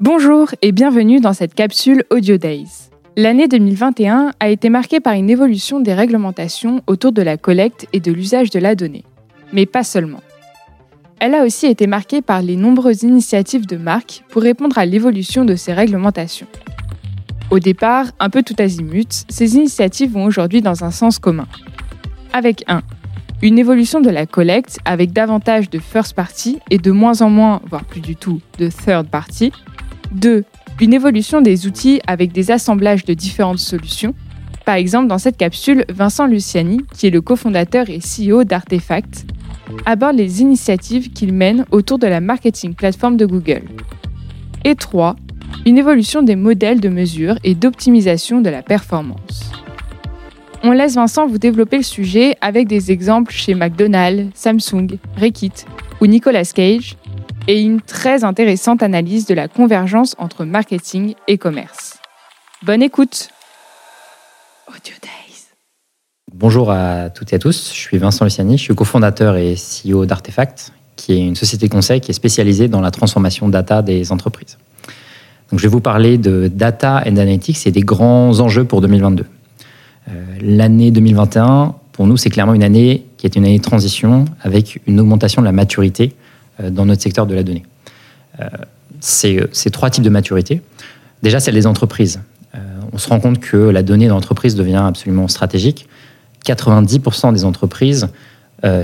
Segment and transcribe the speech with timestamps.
[0.00, 2.90] Bonjour et bienvenue dans cette capsule Audio Days.
[3.16, 8.00] L'année 2021 a été marquée par une évolution des réglementations autour de la collecte et
[8.00, 9.04] de l'usage de la donnée.
[9.54, 10.20] Mais pas seulement.
[11.18, 15.46] Elle a aussi été marquée par les nombreuses initiatives de marques pour répondre à l'évolution
[15.46, 16.48] de ces réglementations.
[17.50, 21.46] Au départ, un peu tout azimut, ces initiatives vont aujourd'hui dans un sens commun.
[22.34, 22.82] Avec 1.
[23.40, 27.62] Une évolution de la collecte avec davantage de first party et de moins en moins,
[27.70, 29.52] voire plus du tout, de third party.
[30.16, 30.44] 2.
[30.80, 34.14] Une évolution des outils avec des assemblages de différentes solutions.
[34.64, 39.26] Par exemple, dans cette capsule, Vincent Luciani, qui est le cofondateur et CEO d'Artefact,
[39.84, 43.62] aborde les initiatives qu'il mène autour de la marketing plateforme de Google.
[44.64, 45.16] Et 3.
[45.64, 49.52] Une évolution des modèles de mesure et d'optimisation de la performance.
[50.62, 55.52] On laisse Vincent vous développer le sujet avec des exemples chez McDonald's, Samsung, Rekit
[56.00, 56.96] ou Nicolas Cage
[57.48, 61.98] et une très intéressante analyse de la convergence entre marketing et commerce.
[62.64, 63.28] Bonne écoute
[64.68, 65.46] Audio Days.
[66.34, 70.06] Bonjour à toutes et à tous, je suis Vincent Luciani, je suis cofondateur et CEO
[70.06, 74.10] d'Artefact, qui est une société de conseil qui est spécialisée dans la transformation data des
[74.10, 74.58] entreprises.
[75.50, 79.24] Donc, je vais vous parler de data and analytics et des grands enjeux pour 2022.
[80.08, 84.24] Euh, l'année 2021, pour nous, c'est clairement une année qui est une année de transition
[84.42, 87.64] avec une augmentation de la maturité euh, dans notre secteur de la donnée.
[88.40, 88.46] Euh,
[89.00, 90.62] c'est trois types de maturité.
[91.22, 92.20] Déjà, celle des entreprises.
[92.54, 92.58] Euh,
[92.92, 95.88] on se rend compte que la donnée d'entreprise devient absolument stratégique.
[96.44, 98.08] 90% des entreprises,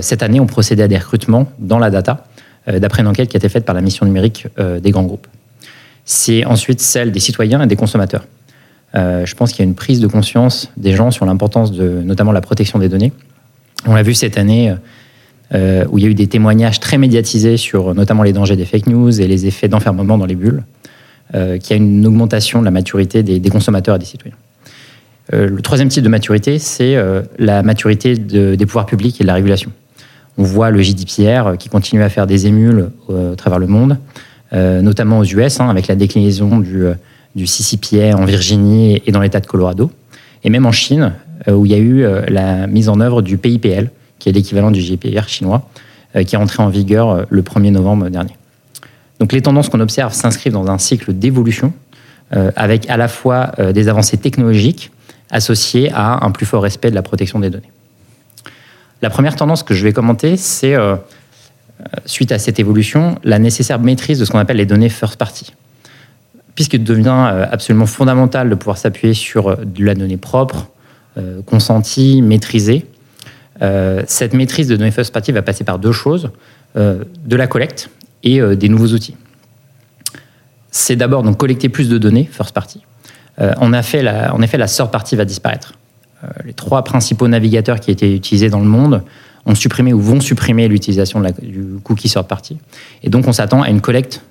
[0.01, 2.25] cette année, ont procédé à des recrutements dans la data,
[2.67, 5.27] d'après une enquête qui a été faite par la mission numérique des grands groupes.
[6.03, 8.25] C'est ensuite celle des citoyens et des consommateurs.
[8.93, 12.33] je pense qu'il y a une prise de conscience des gens sur l'importance de notamment
[12.33, 13.13] la protection des données.
[13.85, 14.75] On l'a vu cette année
[15.55, 18.65] euh, où il y a eu des témoignages très médiatisés sur notamment les dangers des
[18.65, 20.63] fake news et les effets d'enfermement dans les bulles,
[21.35, 24.35] euh, qui a une augmentation de la maturité des, consommateurs et des citoyens.
[25.31, 26.97] Euh, le troisième type de maturité, c'est
[27.37, 29.71] la maturité des pouvoirs publics et de la régulation.
[30.39, 33.97] On voit le GDPR qui continue à faire des émules à travers le monde,
[34.51, 36.85] notamment aux US, hein, avec la déclinaison du,
[37.35, 39.91] du CCPA en Virginie et dans l'État de Colorado,
[40.43, 41.13] et même en Chine,
[41.47, 44.81] où il y a eu la mise en œuvre du PIPL, qui est l'équivalent du
[44.81, 45.67] GPR chinois,
[46.15, 48.35] euh, qui est entré en vigueur euh, le 1er novembre dernier.
[49.19, 51.73] Donc les tendances qu'on observe s'inscrivent dans un cycle d'évolution
[52.35, 54.91] euh, avec à la fois des avancées technologiques
[55.31, 57.71] associées à un plus fort respect de la protection des données.
[59.01, 60.75] La première tendance que je vais commenter, c'est,
[62.05, 65.53] suite à cette évolution, la nécessaire maîtrise de ce qu'on appelle les données first party.
[66.55, 70.67] Puisqu'il devient absolument fondamental de pouvoir s'appuyer sur de la donnée propre,
[71.45, 72.85] consentie, maîtrisée,
[74.07, 76.31] cette maîtrise de données first party va passer par deux choses,
[76.75, 77.89] euh, de la collecte
[78.23, 79.15] et euh, des nouveaux outils.
[80.71, 82.81] C'est d'abord donc collecter plus de données first party.
[83.37, 85.73] en, effet, la, en effet, la third party va disparaître.
[86.45, 89.03] les trois principaux navigateurs qui étaient utilisés dans le monde
[89.45, 92.57] ont supprimé ou vont supprimer l'utilisation du cookie third party.
[93.03, 94.21] Et donc, on s'attend à une collecte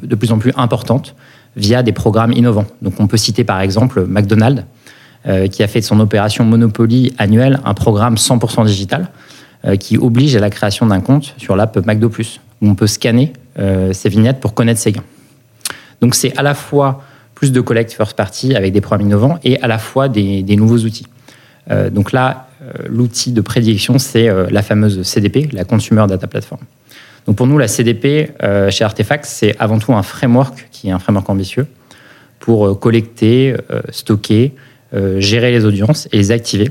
[0.00, 1.14] de plus en plus importante
[1.56, 2.66] via des programmes innovants.
[2.82, 4.64] Donc, on peut citer par exemple McDonald's, euh,
[5.24, 9.10] qui a fait de son opération Monopoly annuelle un programme 100% digital
[9.66, 12.86] euh, qui oblige à la création d'un compte sur l'app McDo Plus, où on peut
[12.86, 15.04] scanner euh, ses vignettes pour connaître ses gains.
[16.00, 17.04] Donc c'est à la fois
[17.34, 20.78] plus de collecte first party avec des programmes innovants et à la fois des, nouveaux
[20.78, 21.06] outils.
[21.90, 22.48] donc là,
[22.86, 26.60] l'outil de prédiction, c'est la fameuse CDP, la Consumer Data Platform.
[27.26, 28.32] Donc pour nous, la CDP
[28.70, 31.66] chez Artefact, c'est avant tout un framework qui est un framework ambitieux
[32.40, 33.54] pour collecter,
[33.90, 36.70] stocker, euh, gérer les audiences et les activer.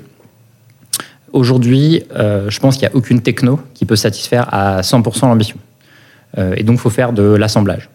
[1.33, 5.57] Aujourd'hui, euh, je pense qu'il n'y a aucune techno qui peut satisfaire à 100% l'ambition.
[6.37, 7.89] Euh, et donc, il faut faire de l'assemblage.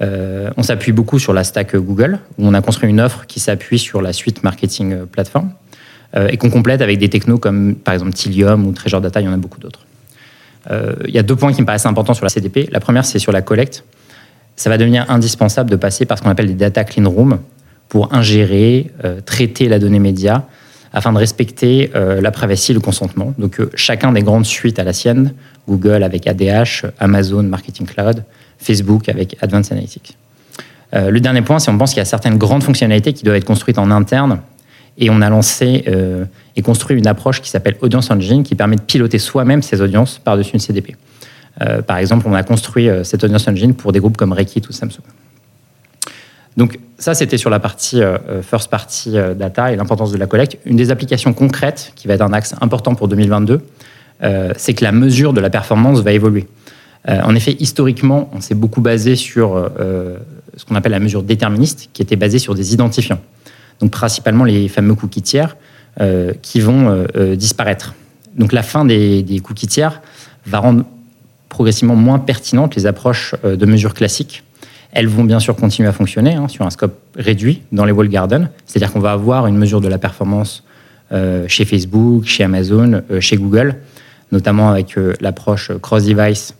[0.00, 3.78] on s'appuie beaucoup sur la stack Google, où on a construit une offre qui s'appuie
[3.78, 5.50] sur la suite marketing plateforme
[6.16, 9.28] et qu'on complète avec des technos comme par exemple Tilium ou Treasure Data, il y
[9.28, 9.84] en a beaucoup d'autres.
[10.70, 12.68] il y a deux points qui me paraissent importants sur la CDP.
[12.70, 13.84] La première, c'est sur la collecte.
[14.54, 17.40] Ça va devenir indispensable de passer par ce qu'on appelle des data clean rooms,
[17.88, 20.46] pour ingérer, euh, traiter la donnée média
[20.92, 23.34] afin de respecter euh, la privacy et le consentement.
[23.38, 25.34] Donc euh, chacun des grandes suites à la sienne,
[25.68, 28.24] Google avec ADH, Amazon Marketing Cloud,
[28.58, 30.16] Facebook avec Advanced Analytics.
[30.92, 33.44] le dernier point, c'est qu'on pense qu'il y a certaines grandes fonctionnalités qui doivent être
[33.44, 34.40] construites en interne
[34.96, 35.84] et on a lancé
[36.56, 40.18] et construit une approche qui s'appelle Audience Engine qui permet de piloter soi-même ses audiences
[40.18, 40.96] par-dessus une CDP.
[41.86, 45.04] par exemple, on a construit cette Audience Engine pour des groupes comme Rekit ou Samsung.
[46.58, 50.18] Donc ça, c'était sur la partie euh, euh, first party euh, data et l'importance de
[50.18, 50.58] la collecte.
[50.66, 53.62] Une des applications concrètes qui va être un axe important pour 2022,
[54.56, 56.48] c'est que la mesure de la performance va évoluer.
[57.06, 59.70] en effet, historiquement, on s'est beaucoup basé sur
[60.56, 63.20] ce qu'on appelle la mesure déterministe, qui était basée sur des identifiants.
[63.78, 65.56] Donc principalement les fameux cookies tiers
[66.42, 67.06] qui vont
[67.36, 67.94] disparaître.
[68.36, 70.02] Donc la fin des, cookies tiers
[70.46, 70.84] va rendre
[71.48, 74.42] progressivement moins pertinentes les approches de mesures classiques
[74.98, 78.08] elles vont bien sûr continuer à fonctionner hein, sur un scope réduit dans les wall
[78.08, 80.64] gardens, c'est-à-dire qu'on va avoir une mesure de la performance
[81.12, 83.76] euh, chez Facebook, chez Amazon, euh, chez Google,
[84.32, 86.54] notamment avec euh, l'approche cross-device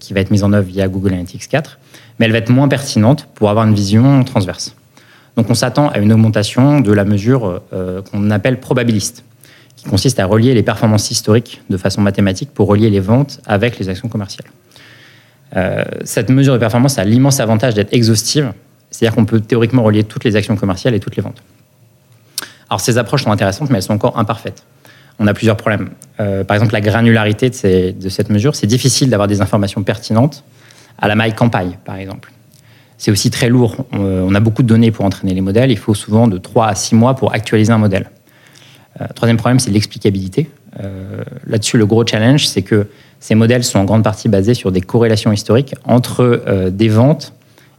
[0.00, 1.78] qui va être mise en œuvre via Google Analytics 4,
[2.18, 4.74] mais elle va être moins pertinente pour avoir une vision transverse.
[5.36, 9.22] Donc on s'attend à une augmentation de la mesure qu'on appelle probabiliste,
[9.76, 13.78] qui consiste à relier les performances historiques de façon mathématique pour relier les ventes avec
[13.78, 14.48] les actions commerciales.
[15.56, 18.52] Euh, cette mesure de performance a l'immense avantage d'être exhaustive,
[18.90, 21.42] c'est-à-dire qu'on peut théoriquement relier toutes les actions commerciales et toutes les ventes.
[22.70, 24.64] Alors ces approches sont intéressantes, mais elles sont encore imparfaites.
[25.18, 25.90] On a plusieurs problèmes.
[26.18, 30.42] Euh, par exemple, la granularité de, cette mesure, c'est difficile d'avoir des informations pertinentes
[30.98, 32.32] à la maille campagne, par exemple.
[32.98, 33.86] C'est aussi très lourd.
[33.92, 35.70] On, a beaucoup de données pour entraîner les modèles.
[35.70, 38.10] Il faut souvent de 3 à 6 mois pour actualiser un modèle.
[39.00, 40.48] Euh, troisième problème, c'est l'explicabilité.
[41.46, 42.86] Là-dessus, le gros challenge, c'est que
[43.24, 47.32] ces modèles sont en grande partie basés sur des corrélations historiques entre euh, des ventes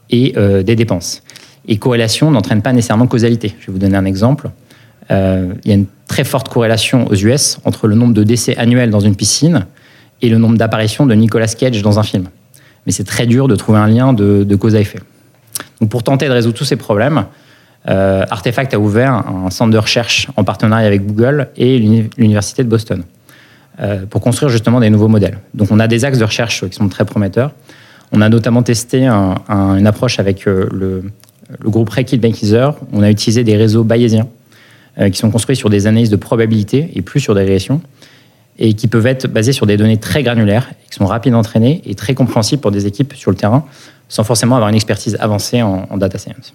[0.10, 1.22] et euh, des dépenses.
[1.68, 3.54] Et corrélation n'entraîne pas nécessairement causalité.
[3.60, 4.50] Je vais vous donner un exemple.
[5.12, 8.58] Euh, il y a une très forte corrélation aux US entre le nombre de décès
[8.58, 9.68] annuels dans une piscine
[10.24, 12.26] et le nombre d'apparitions de Nicolas Cage dans un film.
[12.88, 15.00] Mais c'est très dur de trouver un lien de, cause à effet.
[15.80, 17.26] Donc pour tenter de résoudre tous ces problèmes,
[17.88, 23.04] Artefact a ouvert un centre de recherche en partenariat avec Google et l'Université de Boston.
[23.82, 25.38] Euh, pour construire justement des nouveaux modèles.
[25.54, 27.52] Donc on a des axes de recherche qui sont très prometteurs.
[28.14, 31.04] On a notamment testé une approche avec euh, le,
[31.66, 32.74] groupe Rekit Bankizer.
[32.94, 34.30] On a utilisé des réseaux bayésiens
[34.98, 37.82] euh, qui sont construits sur des analyses de probabilité et plus sur des régressions
[38.60, 41.82] et qui peuvent être basés sur des données très granulaires, qui sont rapides à entraîner
[41.86, 43.66] et très compréhensibles pour des équipes sur le terrain,
[44.08, 46.54] sans forcément avoir une expertise avancée en, data science.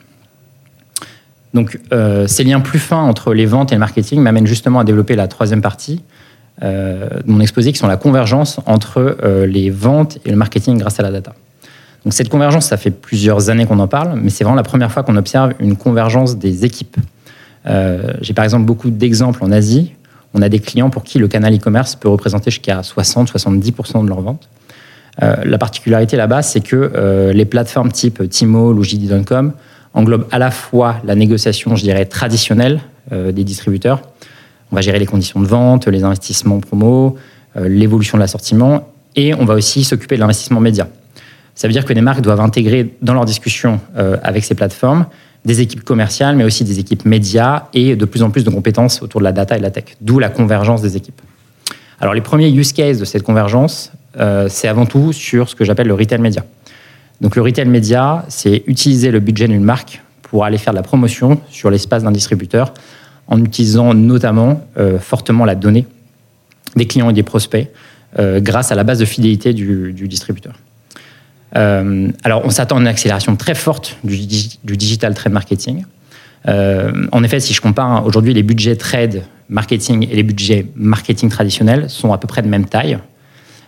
[1.52, 1.80] Donc,
[2.26, 5.26] ces liens plus fins entre les ventes et le marketing m'amènent justement à développer la
[5.26, 6.00] troisième partie,
[6.62, 11.00] euh, mon exposé, qui sont la convergence entre euh, les ventes et le marketing grâce
[11.00, 11.34] à la data.
[12.04, 14.92] Donc cette convergence, ça fait plusieurs années qu'on en parle, mais c'est vraiment la première
[14.92, 16.96] fois qu'on observe une convergence des équipes.
[17.66, 19.92] Euh, j'ai par exemple beaucoup d'exemples en Asie.
[20.34, 24.20] On a des clients pour qui le canal e-commerce peut représenter jusqu'à 60-70% de leurs
[24.20, 24.48] ventes.
[25.20, 29.52] la particularité là-bas, c'est que les plateformes type Tmall ou JD.com
[29.94, 34.02] englobent à la fois la négociation, je dirais, traditionnelle des distributeurs,
[34.72, 37.16] on va gérer les conditions de vente, les investissements promo,
[37.56, 40.88] euh, l'évolution de l'assortiment et on va aussi s'occuper de l'investissement média.
[41.54, 45.06] Ça veut dire que les marques doivent intégrer dans leurs discussions euh, avec ces plateformes
[45.44, 49.02] des équipes commerciales, mais aussi des équipes médias et de plus en plus de compétences
[49.02, 51.20] autour de la data et de la tech, d'où la convergence des équipes.
[51.98, 55.64] Alors les premiers use cases de cette convergence, euh, c'est avant tout sur ce que
[55.64, 56.44] j'appelle le retail média.
[57.20, 60.82] Donc le retail média, c'est utiliser le budget d'une marque pour aller faire de la
[60.82, 62.72] promotion sur l'espace d'un distributeur
[63.26, 65.86] en utilisant notamment euh, fortement la donnée
[66.76, 67.68] des clients et des prospects
[68.18, 70.54] euh, grâce à la base de fidélité du, distributeur.
[71.56, 74.16] Euh, alors, on s'attend à une accélération très forte du,
[74.76, 75.84] digital trade marketing.
[76.46, 81.90] en effet, si je compare aujourd'hui les budgets trade marketing et les budgets marketing traditionnels
[81.90, 82.98] sont à peu près de même taille.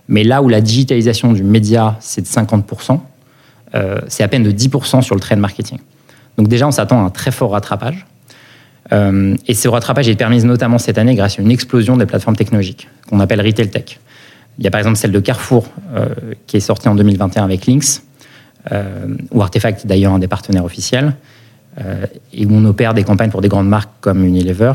[0.09, 3.01] Mais là où la digitalisation du média, c'est de 50%,
[4.09, 5.79] c'est à peine de 10% sur le trade marketing.
[6.39, 8.07] Donc déjà, on s'attend à un très fort rattrapage.
[8.93, 12.37] Euh, et ce rattrapage est permis notamment cette année grâce à une explosion des plateformes
[12.37, 14.01] technologiques qu'on appelle retail tech.
[14.59, 16.09] Il y a par exemple celle de Carrefour euh,
[16.47, 18.03] qui est sortie en 2021 avec Lynx,
[18.71, 21.15] euh, ou Artefact d'ailleurs un des partenaires officiels,
[22.35, 24.75] et où on opère des campagnes pour des grandes marques comme Unilever.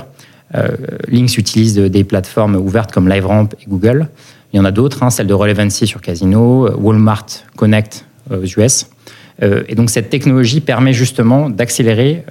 [1.07, 4.07] Lynx utilise des plateformes ouvertes comme LiveRamp et Google.
[4.51, 8.89] Il y en a d'autres, hein, celle de Relevancy sur Casino, Walmart Connect US.
[9.41, 12.24] et donc cette technologie permet justement d'accélérer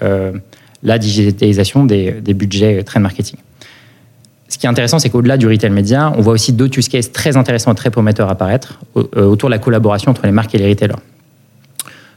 [0.82, 3.38] la digitalisation des, budgets trade marketing.
[4.48, 7.10] Ce qui est intéressant, c'est qu'au-delà du retail média, on voit aussi d'autres use cases
[7.10, 10.58] très intéressants et très prometteurs apparaître euh, autour de la collaboration entre les marques et
[10.58, 10.94] les retailers.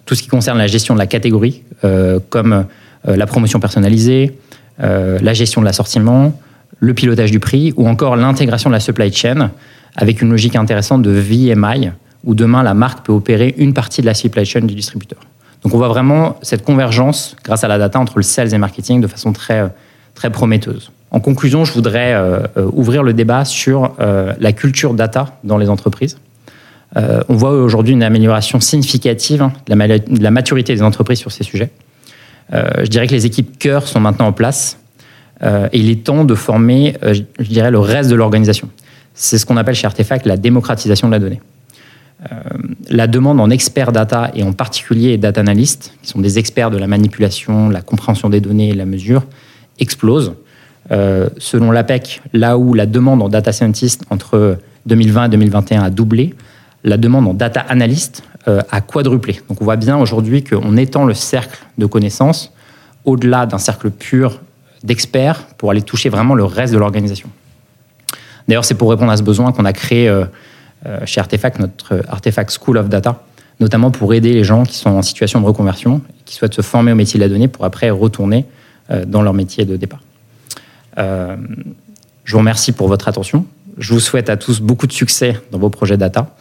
[0.06, 2.66] Tout ce qui concerne la gestion de la catégorie, euh, comme
[3.08, 4.38] euh, la promotion personnalisée,
[4.82, 6.40] la gestion de l'assortiment,
[6.80, 9.52] le pilotage du prix, ou encore l'intégration de la supply chain
[9.98, 11.90] avec une logique intéressante de VMI,
[12.24, 15.20] où demain la marque peut opérer une partie de la supply chain du distributeur.
[15.64, 19.02] Donc on voit vraiment cette convergence grâce à la data entre le sales et marketing
[19.02, 19.72] de façon très,
[20.16, 20.92] très prometteuse.
[21.12, 25.58] En conclusion, je voudrais euh, euh, ouvrir le débat sur euh, la culture data dans
[25.58, 26.18] les entreprises.
[26.96, 31.70] on voit aujourd'hui une amélioration significative hein, de, la, maturité des entreprises sur ces sujets.
[32.52, 34.80] je dirais que les équipes cœur sont maintenant en place
[35.44, 38.70] et il est temps de former, je dirais, le reste de l'organisation.
[39.14, 41.42] C'est ce qu'on appelle chez Artefact la démocratisation de la donnée.
[42.90, 46.78] La demande en experts data et en particulier data analystes, qui sont des experts de
[46.78, 49.24] la manipulation, la compréhension des données et la mesure,
[49.80, 50.34] explose.
[50.90, 54.58] selon l'APEC, là où la demande en data scientist entre
[54.88, 56.34] 2020 et 2021 a doublé,
[56.84, 59.40] la demande en data analyst a quadruplé.
[59.48, 62.52] Donc on voit bien aujourd'hui qu'on étend le cercle de connaissances
[63.06, 64.42] au-delà d'un cercle pur
[64.84, 67.30] d'experts pour aller toucher vraiment le reste de l'organisation.
[68.48, 70.26] D'ailleurs, c'est pour répondre à ce besoin qu'on a créé euh, euh,
[71.06, 73.24] chez Artefact notre Artefact School of Data,
[73.60, 76.94] notamment pour aider les gens qui sont en situation de reconversion, qui souhaitent se former
[76.94, 78.46] au métier de la donnée pour après retourner
[78.92, 80.02] euh, dans leur métier de départ.
[80.98, 83.46] je vous remercie pour votre attention.
[83.78, 86.36] Je vous souhaite à tous beaucoup de succès dans vos projets data.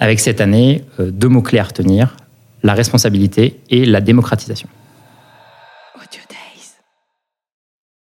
[0.00, 2.16] avec cette année, deux mots-clés à retenir,
[2.62, 4.68] la responsabilité et la démocratisation.